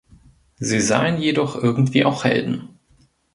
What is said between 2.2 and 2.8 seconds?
Helden.